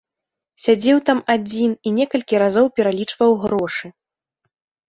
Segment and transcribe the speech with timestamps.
[0.63, 3.87] Сядзеў там адзін і некалькі разоў пералічваў грошы.